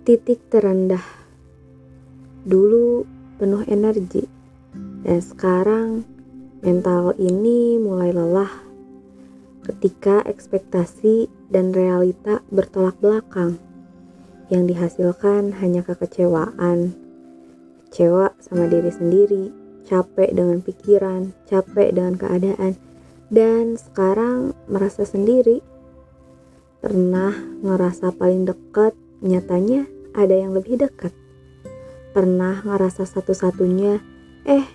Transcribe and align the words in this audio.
Titik 0.00 0.48
terendah. 0.48 1.04
Dulu 2.48 3.04
penuh 3.36 3.60
energi, 3.68 4.24
dan 5.04 5.20
sekarang 5.20 6.08
mental 6.64 7.12
ini 7.20 7.76
mulai 7.76 8.08
lelah 8.08 8.48
ketika 9.68 10.24
ekspektasi 10.24 11.28
dan 11.52 11.76
realita 11.76 12.40
bertolak 12.48 12.96
belakang. 13.04 13.60
Yang 14.48 14.72
dihasilkan 14.72 15.60
hanya 15.60 15.84
kekecewaan. 15.84 16.96
Kecewa 17.92 18.32
sama 18.40 18.72
diri 18.72 18.88
sendiri, 18.88 19.52
capek 19.84 20.32
dengan 20.32 20.64
pikiran, 20.64 21.36
capek 21.44 21.92
dengan 21.92 22.16
keadaan, 22.16 22.72
dan 23.28 23.76
sekarang 23.76 24.56
merasa 24.64 25.04
sendiri. 25.04 25.60
Pernah 26.80 27.36
ngerasa 27.60 28.16
paling 28.16 28.48
dekat, 28.48 28.96
nyatanya 29.20 29.99
ada 30.20 30.36
yang 30.36 30.52
lebih 30.52 30.76
dekat. 30.76 31.16
Pernah 32.12 32.60
ngerasa 32.60 33.08
satu-satunya, 33.08 34.04
eh 34.44 34.66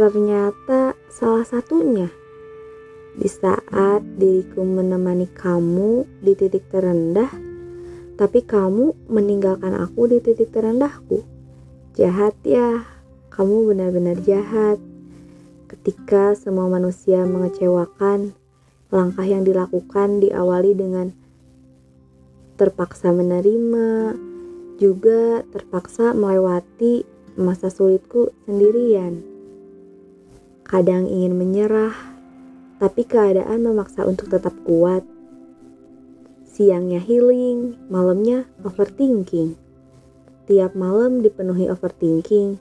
ternyata 0.00 0.96
salah 1.12 1.44
satunya. 1.44 2.08
Di 3.18 3.26
saat 3.26 4.00
diriku 4.16 4.62
menemani 4.64 5.28
kamu 5.28 6.06
di 6.22 6.32
titik 6.38 6.70
terendah, 6.72 7.28
tapi 8.16 8.46
kamu 8.46 8.94
meninggalkan 9.10 9.74
aku 9.76 10.08
di 10.08 10.22
titik 10.22 10.54
terendahku. 10.54 11.26
Jahat 11.98 12.38
ya, 12.46 12.86
kamu 13.34 13.74
benar-benar 13.74 14.22
jahat. 14.22 14.78
Ketika 15.66 16.38
semua 16.38 16.70
manusia 16.70 17.26
mengecewakan, 17.26 18.38
langkah 18.88 19.26
yang 19.26 19.42
dilakukan 19.42 20.22
diawali 20.22 20.72
dengan 20.78 21.10
terpaksa 22.54 23.10
menerima, 23.10 24.14
juga 24.78 25.42
terpaksa 25.50 26.14
melewati 26.14 27.02
masa 27.34 27.68
sulitku 27.68 28.30
sendirian. 28.46 29.20
Kadang 30.62 31.10
ingin 31.10 31.34
menyerah, 31.34 31.94
tapi 32.78 33.02
keadaan 33.02 33.66
memaksa 33.66 34.06
untuk 34.06 34.30
tetap 34.30 34.54
kuat. 34.62 35.02
Siangnya 36.46 37.02
healing, 37.02 37.78
malamnya 37.90 38.46
overthinking. 38.62 39.58
Tiap 40.46 40.72
malam 40.78 41.20
dipenuhi 41.20 41.66
overthinking, 41.70 42.58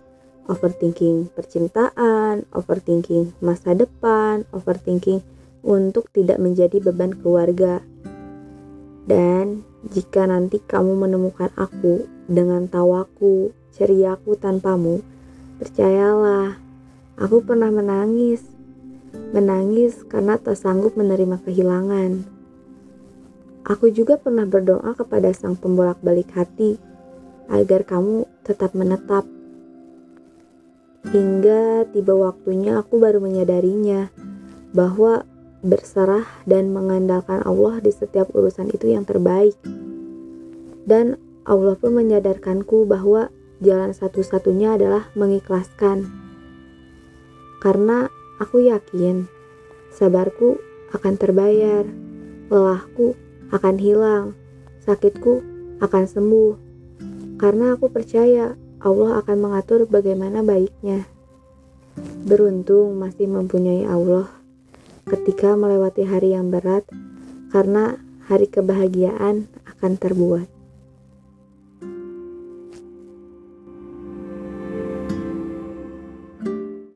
overthinking 0.50 1.30
percintaan, 1.34 2.45
overthinking 2.54 3.34
masa 3.42 3.73
depan, 3.78 4.44
overthinking 4.54 5.22
untuk 5.66 6.10
tidak 6.14 6.40
menjadi 6.42 6.80
beban 6.82 7.14
keluarga. 7.18 7.84
Dan 9.08 9.64
jika 9.86 10.25
nanti 10.25 10.58
kamu 10.58 10.97
menemukan 10.97 11.53
aku 11.53 12.09
dengan 12.25 12.66
tawaku, 12.66 13.53
ceriaku 13.78 14.33
tanpamu, 14.33 15.06
percayalah, 15.61 16.58
aku 17.22 17.45
pernah 17.45 17.70
menangis. 17.70 18.42
Menangis 19.28 20.02
karena 20.09 20.42
tak 20.42 20.58
sanggup 20.58 20.98
menerima 20.98 21.38
kehilangan. 21.45 22.25
Aku 23.67 23.92
juga 23.92 24.16
pernah 24.16 24.48
berdoa 24.48 24.95
kepada 24.95 25.30
sang 25.36 25.59
pembolak-balik 25.59 26.31
hati 26.33 26.80
agar 27.52 27.83
kamu 27.83 28.23
tetap 28.48 28.72
menetap. 28.72 29.28
Hingga 31.08 31.92
tiba 31.92 32.16
waktunya 32.16 32.80
aku 32.80 33.00
baru 33.00 33.20
menyadarinya 33.20 34.11
bahwa 34.72 35.23
berserah 35.66 36.25
dan 36.45 36.69
mengandalkan 36.69 37.41
Allah 37.41 37.81
di 37.81 37.89
setiap 37.89 38.30
urusan 38.33 38.69
itu 38.69 38.94
yang 38.94 39.03
terbaik. 39.08 39.58
Dan 40.88 41.17
Allah 41.47 41.75
pun 41.75 41.97
menyadarkanku 41.97 42.86
bahwa 42.86 43.33
jalan 43.64 43.92
satu-satunya 43.92 44.77
adalah 44.77 45.09
mengikhlaskan. 45.17 46.05
Karena 47.58 48.05
aku 48.37 48.70
yakin 48.70 49.26
sabarku 49.89 50.61
akan 50.93 51.14
terbayar, 51.17 51.83
lelahku 52.53 53.17
akan 53.49 53.76
hilang, 53.82 54.37
sakitku 54.86 55.42
akan 55.82 56.05
sembuh. 56.05 56.53
Karena 57.42 57.73
aku 57.73 57.89
percaya 57.89 58.53
Allah 58.77 59.20
akan 59.26 59.37
mengatur 59.42 59.89
bagaimana 59.89 60.45
baiknya. 60.45 61.09
Beruntung 62.30 62.93
masih 63.02 63.26
mempunyai 63.26 63.89
Allah 63.89 64.36
ketika 65.08 65.56
melewati 65.56 66.04
hari 66.04 66.36
yang 66.36 66.52
berat, 66.52 66.84
karena 67.52 67.95
hari 68.28 68.52
kebahagiaan 68.52 69.48
akan 69.64 69.92
terbuat. 69.95 70.57